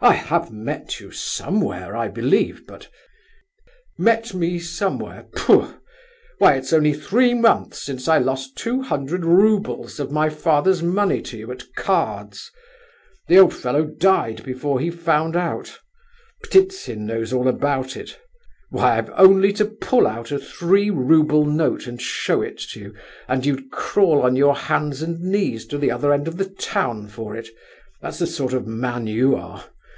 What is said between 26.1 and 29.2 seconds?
end of the town for it; that's the sort of man